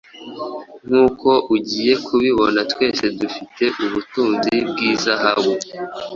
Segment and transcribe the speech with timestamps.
[0.87, 5.53] Nkuko ugiye kubibona twese dufite ubutunzi bw’izahabu